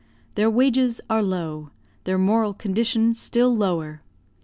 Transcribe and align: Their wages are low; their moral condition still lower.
Their 0.33 0.49
wages 0.49 0.99
are 1.11 1.21
low; 1.21 1.69
their 2.05 2.17
moral 2.17 2.55
condition 2.55 3.13
still 3.13 3.55
lower. 3.55 4.01